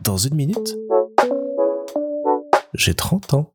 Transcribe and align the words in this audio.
Dans 0.00 0.16
une 0.16 0.34
minute, 0.34 0.76
j'ai 2.74 2.94
30 2.94 3.34
ans. 3.34 3.54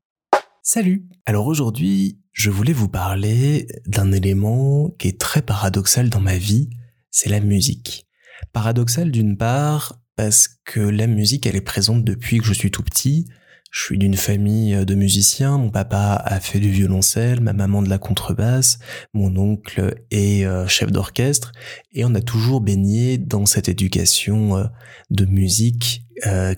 Salut 0.62 1.08
Alors 1.26 1.48
aujourd'hui, 1.48 2.20
je 2.32 2.50
voulais 2.50 2.74
vous 2.74 2.90
parler 2.90 3.68
d'un 3.86 4.12
élément 4.12 4.90
qui 5.00 5.08
est 5.08 5.20
très 5.20 5.42
paradoxal 5.42 6.10
dans 6.10 6.20
ma 6.20 6.38
vie, 6.38 6.70
c'est 7.10 7.30
la 7.30 7.40
musique. 7.40 8.06
Paradoxal 8.54 9.12
d'une 9.12 9.38
part 9.38 10.00
parce 10.16 10.48
que 10.48 10.80
la 10.80 11.08
musique 11.08 11.46
elle 11.46 11.56
est 11.56 11.62
présente 11.62 12.04
depuis 12.04 12.40
que 12.40 12.46
je 12.46 12.54
suis 12.54 12.72
tout 12.72 12.84
petit, 12.84 13.28
je 13.76 13.82
suis 13.82 13.98
d'une 13.98 14.16
famille 14.16 14.74
euh, 14.74 14.86
de 14.86 14.96
musiciens. 14.96 15.58
Mon 15.58 15.70
papa 15.70 16.22
a 16.24 16.40
fait 16.40 16.60
du 16.60 16.72
violoncelle, 16.72 17.42
ma 17.42 17.52
maman 17.52 17.82
de 17.82 17.90
la 17.90 17.98
contrebasse, 17.98 18.80
mon 19.14 19.36
oncle 19.36 19.96
est 20.12 20.46
euh, 20.46 20.66
chef 20.68 20.92
d'orchestre, 20.92 21.52
et 21.94 22.06
on 22.06 22.16
a 22.16 22.22
toujours 22.22 22.62
baigné 22.62 23.18
dans 23.18 23.46
cette 23.46 23.68
éducation 23.68 24.58
euh, 24.58 24.64
de 25.10 25.26
musique 25.26 26.02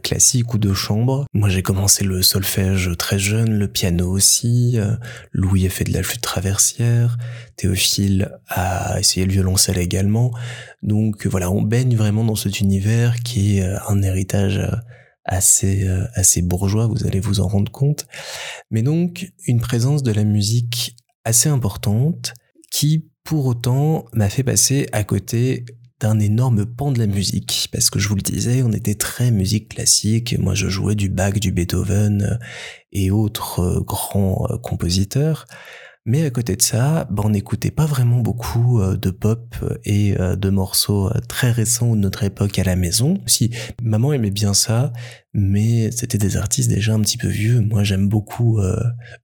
classique 0.04 0.54
ou 0.54 0.60
de 0.60 0.72
chambre. 0.72 1.26
Moi, 1.34 1.50
j'ai 1.50 1.64
commencé 1.64 2.04
le 2.04 2.22
solfège 2.22 2.92
très 2.96 3.18
jeune, 3.18 3.58
le 3.58 3.68
piano 3.68 4.08
aussi. 4.08 4.78
Louis 5.32 5.66
a 5.66 5.70
fait 5.72 5.84
de 5.84 5.92
la 5.92 6.04
flûte 6.04 6.22
traversière. 6.22 7.18
Théophile 7.56 8.38
a 8.50 9.00
essayé 9.00 9.26
le 9.26 9.32
violoncelle 9.32 9.80
également. 9.80 10.32
Donc 10.84 11.26
voilà, 11.26 11.50
on 11.50 11.64
baigne 11.64 11.96
vraiment 11.96 12.24
dans 12.24 12.36
cet 12.36 12.60
univers 12.60 13.16
qui 13.22 13.58
est 13.58 13.68
un 13.90 14.04
héritage 14.04 14.62
assez 15.28 15.88
euh, 15.88 16.06
assez 16.16 16.42
bourgeois, 16.42 16.88
vous 16.88 17.06
allez 17.06 17.20
vous 17.20 17.40
en 17.40 17.48
rendre 17.48 17.72
compte. 17.72 18.08
Mais 18.72 18.82
donc 18.82 19.32
une 19.46 19.60
présence 19.60 20.04
de 20.04 20.12
la 20.12 20.24
musique 20.24 20.96
assez 21.24 21.50
importante 21.50 22.34
qui 22.72 23.10
pour 23.24 23.46
autant 23.46 24.06
m'a 24.14 24.30
fait 24.30 24.44
passer 24.44 24.88
à 24.94 25.04
côté 25.04 25.66
d'un 26.00 26.20
énorme 26.20 26.66
pan 26.66 26.92
de 26.92 27.00
la 27.00 27.08
musique 27.08 27.70
parce 27.72 27.90
que 27.90 28.00
je 28.00 28.08
vous 28.08 28.16
le 28.16 28.22
disais, 28.22 28.62
on 28.62 28.72
était 28.72 28.96
très 28.96 29.32
musique 29.32 29.70
classique, 29.70 30.38
moi 30.38 30.54
je 30.54 30.70
jouais 30.70 30.96
du 30.96 31.10
Bach, 31.10 31.34
du 31.34 31.52
Beethoven 31.52 32.22
euh, 32.22 32.46
et 32.92 33.12
autres 33.12 33.60
euh, 33.60 33.82
grands 33.82 34.48
compositeurs. 34.64 35.46
Mais 36.08 36.24
à 36.24 36.30
côté 36.30 36.56
de 36.56 36.62
ça, 36.62 37.06
bah, 37.12 37.24
on 37.26 37.32
n'écoutait 37.32 37.70
pas 37.70 37.86
vraiment 37.86 38.22
beaucoup 38.22 38.80
euh, 38.80 38.96
de 38.96 39.10
pop 39.10 39.58
et 39.84 40.18
euh, 40.18 40.38
de 40.38 40.50
morceaux 40.50 41.10
euh, 41.10 41.20
très 41.28 41.52
récents 41.52 41.98
de 41.98 42.00
notre 42.00 42.24
époque 42.24 42.58
à 42.60 42.64
la 42.64 42.78
maison. 42.78 43.22
Si 43.26 43.52
maman 43.84 44.14
aimait 44.14 44.32
bien 44.32 44.54
ça, 44.54 44.94
mais 45.34 45.92
c'était 45.92 46.18
des 46.18 46.38
artistes 46.38 46.70
déjà 46.70 46.94
un 46.94 47.02
petit 47.02 47.18
peu 47.18 47.28
vieux. 47.28 47.60
Moi, 47.60 47.84
j'aime 47.84 48.08
beaucoup 48.08 48.60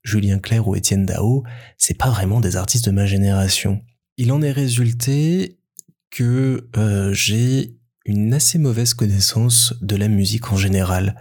Julien 0.03 0.39
Clerc 0.39 0.67
ou 0.67 0.75
Étienne 0.75 1.05
Dao. 1.05 1.43
C'est 1.77 1.97
pas 1.97 2.09
vraiment 2.09 2.41
des 2.41 2.57
artistes 2.57 2.85
de 2.85 2.91
ma 2.91 3.05
génération. 3.05 3.81
Il 4.17 4.31
en 4.33 4.41
est 4.41 4.51
résulté 4.51 5.59
que 6.11 6.69
j'ai 7.13 7.77
une 8.05 8.33
assez 8.33 8.59
mauvaise 8.59 8.93
connaissance 8.93 9.73
de 9.81 9.95
la 9.95 10.07
musique 10.07 10.51
en 10.51 10.57
général. 10.57 11.15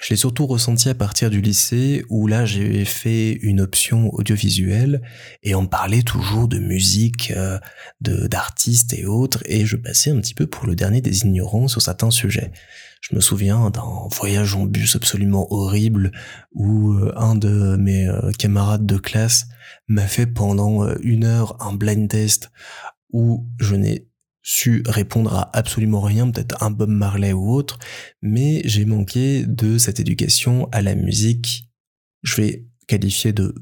Je 0.00 0.10
l'ai 0.10 0.16
surtout 0.16 0.46
ressenti 0.46 0.88
à 0.88 0.94
partir 0.94 1.28
du 1.28 1.40
lycée 1.40 2.04
où 2.08 2.28
là 2.28 2.46
j'ai 2.46 2.84
fait 2.84 3.32
une 3.32 3.60
option 3.60 4.14
audiovisuelle 4.14 5.02
et 5.42 5.56
on 5.56 5.66
parlait 5.66 6.02
toujours 6.02 6.46
de 6.46 6.58
musique, 6.58 7.32
euh, 7.36 7.58
d'artistes 8.00 8.94
et 8.94 9.06
autres 9.06 9.42
et 9.46 9.66
je 9.66 9.76
passais 9.76 10.10
un 10.10 10.20
petit 10.20 10.34
peu 10.34 10.46
pour 10.46 10.66
le 10.66 10.76
dernier 10.76 11.00
des 11.00 11.22
ignorants 11.22 11.66
sur 11.66 11.82
certains 11.82 12.12
sujets. 12.12 12.52
Je 13.00 13.14
me 13.16 13.20
souviens 13.20 13.70
d'un 13.70 14.08
voyage 14.10 14.54
en 14.54 14.66
bus 14.66 14.94
absolument 14.94 15.52
horrible 15.52 16.12
où 16.52 16.92
euh, 16.92 17.12
un 17.16 17.34
de 17.34 17.76
mes 17.76 18.06
euh, 18.08 18.30
camarades 18.38 18.86
de 18.86 18.98
classe 18.98 19.46
m'a 19.88 20.06
fait 20.06 20.26
pendant 20.26 20.88
une 21.00 21.24
heure 21.24 21.56
un 21.60 21.72
blind 21.72 22.08
test 22.08 22.50
où 23.10 23.46
je 23.58 23.74
n'ai 23.74 24.07
su 24.50 24.82
répondre 24.86 25.34
à 25.34 25.54
absolument 25.54 26.00
rien, 26.00 26.30
peut-être 26.30 26.62
un 26.62 26.70
Bob 26.70 26.88
Marley 26.88 27.34
ou 27.34 27.52
autre, 27.52 27.78
mais 28.22 28.62
j'ai 28.64 28.86
manqué 28.86 29.44
de 29.46 29.76
cette 29.76 30.00
éducation 30.00 30.70
à 30.72 30.80
la 30.80 30.94
musique. 30.94 31.68
Je 32.22 32.40
vais 32.40 32.64
qualifier 32.86 33.34
de 33.34 33.54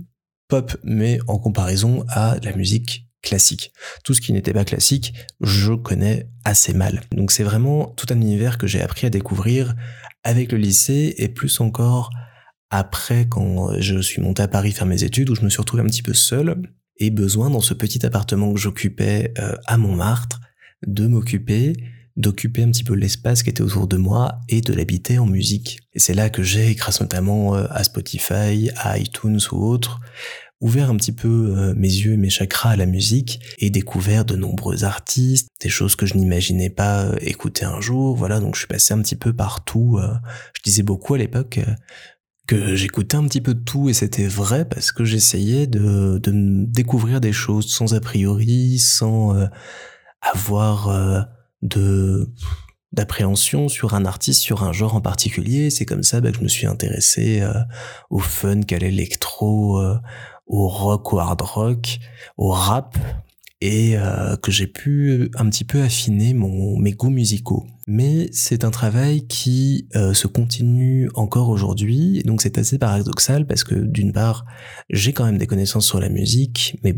pop, 0.46 0.76
mais 0.84 1.18
en 1.26 1.40
comparaison 1.40 2.04
à 2.06 2.36
la 2.40 2.54
musique 2.54 3.08
classique. 3.20 3.72
Tout 4.04 4.14
ce 4.14 4.20
qui 4.20 4.32
n'était 4.32 4.52
pas 4.52 4.64
classique, 4.64 5.12
je 5.40 5.72
connais 5.72 6.28
assez 6.44 6.72
mal. 6.72 7.02
Donc 7.10 7.32
c'est 7.32 7.42
vraiment 7.42 7.86
tout 7.86 8.06
un 8.10 8.20
univers 8.20 8.56
que 8.56 8.68
j'ai 8.68 8.80
appris 8.80 9.08
à 9.08 9.10
découvrir 9.10 9.74
avec 10.22 10.52
le 10.52 10.58
lycée 10.58 11.16
et 11.18 11.28
plus 11.28 11.58
encore 11.58 12.10
après 12.70 13.26
quand 13.28 13.80
je 13.80 13.98
suis 14.00 14.22
monté 14.22 14.40
à 14.40 14.46
Paris 14.46 14.70
faire 14.70 14.86
mes 14.86 15.02
études 15.02 15.30
où 15.30 15.34
je 15.34 15.42
me 15.42 15.48
suis 15.48 15.60
retrouvé 15.60 15.82
un 15.82 15.86
petit 15.86 16.04
peu 16.04 16.14
seul 16.14 16.62
et 16.98 17.10
besoin 17.10 17.50
dans 17.50 17.60
ce 17.60 17.74
petit 17.74 18.06
appartement 18.06 18.54
que 18.54 18.60
j'occupais 18.60 19.34
euh, 19.40 19.56
à 19.66 19.78
Montmartre 19.78 20.40
de 20.86 21.06
m'occuper, 21.06 21.74
d'occuper 22.16 22.62
un 22.62 22.70
petit 22.70 22.84
peu 22.84 22.94
l'espace 22.94 23.42
qui 23.42 23.50
était 23.50 23.62
autour 23.62 23.86
de 23.86 23.96
moi 23.96 24.40
et 24.48 24.60
de 24.60 24.72
l'habiter 24.72 25.18
en 25.18 25.26
musique. 25.26 25.80
Et 25.92 25.98
c'est 25.98 26.14
là 26.14 26.30
que 26.30 26.42
j'ai, 26.42 26.74
grâce 26.74 27.00
notamment 27.00 27.54
euh, 27.54 27.66
à 27.70 27.84
Spotify, 27.84 28.70
à 28.76 28.98
iTunes 28.98 29.40
ou 29.52 29.56
autres, 29.56 30.00
ouvert 30.60 30.88
un 30.88 30.96
petit 30.96 31.12
peu 31.12 31.28
euh, 31.28 31.74
mes 31.76 31.88
yeux 31.88 32.14
et 32.14 32.16
mes 32.16 32.30
chakras 32.30 32.70
à 32.70 32.76
la 32.76 32.86
musique 32.86 33.40
et 33.58 33.68
découvert 33.68 34.24
de 34.24 34.36
nombreux 34.36 34.84
artistes, 34.84 35.48
des 35.60 35.68
choses 35.68 35.96
que 35.96 36.06
je 36.06 36.14
n'imaginais 36.14 36.70
pas 36.70 37.04
euh, 37.04 37.16
écouter 37.20 37.66
un 37.66 37.80
jour. 37.80 38.16
Voilà, 38.16 38.40
donc 38.40 38.54
je 38.54 38.60
suis 38.60 38.68
passé 38.68 38.94
un 38.94 39.02
petit 39.02 39.16
peu 39.16 39.34
partout. 39.34 39.98
Je 40.54 40.62
disais 40.62 40.82
beaucoup 40.82 41.14
à 41.14 41.18
l'époque 41.18 41.60
que 42.46 42.76
j'écoutais 42.76 43.16
un 43.16 43.24
petit 43.24 43.40
peu 43.40 43.54
de 43.54 43.62
tout 43.62 43.90
et 43.90 43.92
c'était 43.92 44.28
vrai 44.28 44.64
parce 44.64 44.92
que 44.92 45.04
j'essayais 45.04 45.66
de, 45.66 46.18
de 46.18 46.32
découvrir 46.64 47.20
des 47.20 47.32
choses 47.32 47.68
sans 47.68 47.92
a 47.92 48.00
priori, 48.00 48.78
sans 48.78 49.34
avoir 50.32 50.88
euh, 50.88 51.20
de 51.62 52.28
d'appréhension 52.92 53.68
sur 53.68 53.94
un 53.94 54.06
artiste, 54.06 54.40
sur 54.40 54.62
un 54.62 54.72
genre 54.72 54.94
en 54.94 55.00
particulier. 55.02 55.68
C'est 55.70 55.84
comme 55.84 56.02
ça 56.02 56.20
bah, 56.20 56.30
que 56.30 56.38
je 56.38 56.42
me 56.42 56.48
suis 56.48 56.66
intéressé 56.66 57.42
euh, 57.42 57.52
au 58.08 58.20
funk, 58.20 58.62
à 58.70 58.78
l'électro, 58.78 59.78
euh, 59.78 59.98
au 60.46 60.68
rock, 60.68 61.12
au 61.12 61.18
hard 61.18 61.42
rock, 61.42 61.98
au 62.38 62.50
rap, 62.50 62.96
et 63.60 63.96
que 64.42 64.52
j'ai 64.52 64.66
pu 64.66 65.30
un 65.34 65.48
petit 65.48 65.64
peu 65.64 65.82
affiner 65.82 66.34
mon, 66.34 66.78
mes 66.78 66.92
goûts 66.92 67.10
musicaux. 67.10 67.66
Mais 67.86 68.28
c'est 68.30 68.64
un 68.64 68.70
travail 68.70 69.26
qui 69.26 69.88
se 69.94 70.26
continue 70.26 71.10
encore 71.14 71.48
aujourd'hui, 71.48 72.22
donc 72.24 72.42
c'est 72.42 72.58
assez 72.58 72.78
paradoxal 72.78 73.46
parce 73.46 73.64
que 73.64 73.74
d'une 73.74 74.12
part, 74.12 74.44
j'ai 74.90 75.14
quand 75.14 75.24
même 75.24 75.38
des 75.38 75.46
connaissances 75.46 75.86
sur 75.86 76.00
la 76.00 76.10
musique, 76.10 76.78
mais 76.84 76.96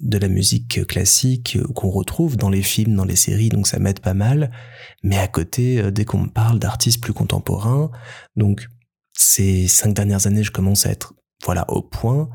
de 0.00 0.18
la 0.18 0.28
musique 0.28 0.86
classique 0.86 1.58
qu'on 1.74 1.90
retrouve 1.90 2.36
dans 2.36 2.50
les 2.50 2.62
films, 2.62 2.94
dans 2.94 3.04
les 3.04 3.16
séries, 3.16 3.48
donc 3.48 3.66
ça 3.66 3.78
m'aide 3.78 4.00
pas 4.00 4.14
mal. 4.14 4.50
Mais 5.02 5.18
à 5.18 5.26
côté, 5.26 5.80
euh, 5.80 5.90
dès 5.90 6.04
qu'on 6.04 6.22
me 6.22 6.28
parle 6.28 6.58
d'artistes 6.58 7.02
plus 7.02 7.12
contemporains, 7.12 7.90
donc 8.36 8.68
ces 9.12 9.68
cinq 9.68 9.94
dernières 9.94 10.26
années, 10.26 10.44
je 10.44 10.52
commence 10.52 10.86
à 10.86 10.90
être 10.90 11.14
voilà 11.44 11.64
au 11.70 11.82
point. 11.82 12.30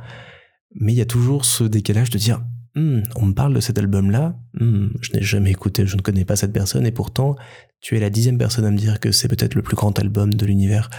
Mais 0.75 0.93
il 0.93 0.97
y 0.97 1.01
a 1.01 1.05
toujours 1.05 1.45
ce 1.45 1.63
décalage 1.63 2.09
de 2.09 2.17
dire, 2.17 2.43
hmm, 2.75 3.01
on 3.15 3.27
me 3.27 3.33
parle 3.33 3.53
de 3.53 3.61
cet 3.61 3.77
album-là, 3.79 4.37
hmm, 4.55 4.89
je 5.01 5.13
n'ai 5.13 5.21
jamais 5.21 5.51
écouté, 5.51 5.87
je 5.87 5.95
ne 5.95 6.01
connais 6.01 6.25
pas 6.25 6.35
cette 6.35 6.51
personne, 6.51 6.85
et 6.85 6.91
pourtant, 6.91 7.35
tu 7.79 7.95
es 7.95 7.99
la 7.99 8.09
dixième 8.09 8.37
personne 8.37 8.65
à 8.65 8.71
me 8.71 8.77
dire 8.77 8.99
que 8.99 9.11
c'est 9.11 9.27
peut-être 9.27 9.55
le 9.55 9.61
plus 9.61 9.75
grand 9.75 9.97
album 9.99 10.33
de 10.33 10.45
l'univers. 10.45 10.89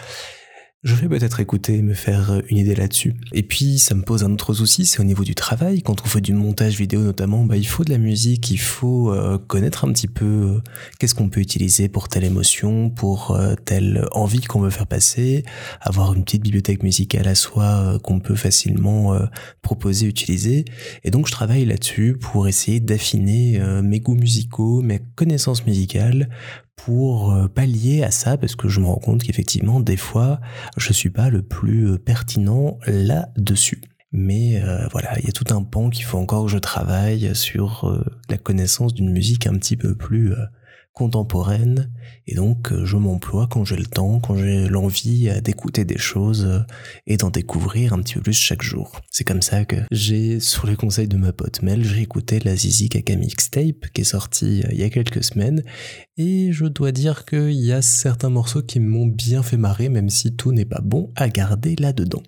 Je 0.87 0.95
vais 0.95 1.09
peut-être 1.09 1.41
écouter 1.41 1.83
me 1.83 1.95
faire 1.95 2.31
euh, 2.31 2.43
une 2.49 2.59
idée 2.59 2.77
là-dessus. 2.77 3.17
Et 3.33 3.43
puis, 3.43 3.81
ça 3.81 3.97
me 3.97 4.03
pose 4.03 4.23
un 4.23 4.31
autre 4.33 4.55
souci, 4.55 4.87
c'est 4.87 5.01
au 5.01 5.05
niveau 5.05 5.25
du 5.25 5.35
travail. 5.35 5.83
Quand 5.83 6.01
on 6.01 6.05
fait 6.05 6.21
du 6.21 6.33
montage 6.33 6.77
vidéo 6.77 7.01
notamment, 7.01 7.45
bah, 7.45 7.57
il 7.57 7.67
faut 7.67 7.83
de 7.83 7.91
la 7.91 7.99
musique, 7.99 8.53
il 8.53 8.61
faut 8.61 9.13
euh, 9.13 9.37
connaître 9.37 9.85
un 9.85 9.93
petit 9.93 10.07
peu 10.07 10.25
euh, 10.25 10.63
qu'est-ce 11.01 11.17
qu'on 11.17 11.29
peut 11.29 11.41
utiliser 11.41 11.89
pour 11.89 12.09
telle 12.09 12.23
émotion, 12.23 12.89
pour 12.89 13.37
telle 13.65 14.07
envie 14.13 14.43
qu'on 14.43 14.61
veut 14.61 14.71
faire 14.71 14.87
passer, 14.87 15.45
avoir 15.81 16.15
une 16.15 16.23
petite 16.23 16.43
bibliothèque 16.43 16.85
musicale 16.85 17.27
à 17.27 17.35
soi 17.35 17.99
qu'on 18.05 18.21
peut 18.21 18.37
facilement 18.37 19.19
proposer, 19.63 20.07
utiliser. 20.07 20.67
Et 21.03 21.11
donc, 21.11 21.27
je 21.27 21.33
travaille 21.33 21.65
là-dessus 21.65 22.17
pour 22.21 22.47
essayer 22.47 22.79
d'affiner 22.79 23.61
mes 23.83 23.99
goûts 23.99 24.15
musicaux, 24.15 24.83
mes 24.83 25.01
connaissances 25.17 25.67
musicales, 25.67 26.29
pour 26.77 27.33
euh, 27.33 27.49
pallier 27.49 28.03
à 28.03 28.11
ça 28.11 28.37
parce 28.37 28.55
que 28.55 28.69
je 28.69 28.81
me 28.81 28.87
rends 28.87 28.97
compte 28.97 29.23
qu'effectivement 29.23 29.81
des 29.81 29.97
fois 29.97 30.41
je 30.77 30.93
suis 30.93 31.11
pas 31.11 31.31
le 31.31 31.43
plus 31.43 31.91
euh, 31.91 31.99
pertinent 31.99 32.79
là-dessus. 32.87 33.81
Mais 34.13 34.63
euh, 34.63 34.87
voilà, 34.93 35.19
il 35.19 35.27
y 35.27 35.29
a 35.29 35.33
tout 35.33 35.53
un 35.53 35.63
pan 35.63 35.91
qu'il 35.91 36.05
faut 36.05 36.19
encore 36.19 36.47
que 36.47 36.53
je 36.53 36.59
travaille 36.59 37.35
sur 37.35 38.01
la 38.31 38.39
connaissance 38.39 38.95
d'une 38.95 39.11
musique 39.11 39.47
un 39.47 39.59
petit 39.59 39.77
peu 39.77 39.95
plus 39.95 40.33
contemporaine 40.97 41.93
et 42.27 42.35
donc 42.35 42.73
euh, 42.73 42.87
je 42.87 42.97
m'emploie 42.97 43.47
quand 43.51 43.67
j'ai 43.67 43.77
le 43.77 43.85
temps, 43.85 44.19
quand 44.19 44.35
j'ai 44.35 44.67
l'envie 44.67 45.29
euh, 45.29 45.43
d'écouter 45.43 45.85
des 45.85 45.99
choses 45.99 46.47
euh, 46.47 46.61
et 47.07 47.19
d'en 47.19 47.29
découvrir 47.29 47.93
un 47.93 47.99
petit 47.99 48.15
peu 48.15 48.23
plus 48.23 48.33
chaque 48.33 48.63
jour. 48.63 48.99
C'est 49.11 49.25
comme 49.25 49.43
ça 49.43 49.67
que 49.67 49.77
j'ai, 49.91 50.41
sur 50.41 50.67
les 50.67 50.75
conseils 50.75 51.07
de 51.07 51.19
ma 51.19 51.35
pote 51.35 51.63
Mel, 51.63 51.85
j'ai 51.85 52.01
écouté 52.01 52.41
la 52.41 52.57
Zizi 52.57 52.89
Kaka 52.89 53.15
Mixtape 53.15 53.91
qui 53.93 54.01
est 54.01 54.05
sortie 54.05 54.65
il 54.71 54.79
y 54.79 54.85
a 54.85 54.91
quelques 54.91 55.23
semaines 55.23 55.63
et 56.17 56.51
je 56.53 56.65
dois 56.65 56.93
dire 56.93 57.27
qu'il 57.27 57.53
y 57.53 57.73
a 57.73 57.83
certains 57.83 58.31
morceaux 58.31 58.63
qui 58.63 58.81
m'ont 58.81 59.07
bien 59.07 59.43
fait 59.43 59.59
marrer 59.59 59.91
même 59.91 60.09
si 60.09 60.35
tout 60.35 60.53
n'est 60.53 60.65
pas 60.65 60.81
bon 60.83 61.13
à 61.15 61.29
garder 61.29 61.77
là-dedans. 61.77 62.23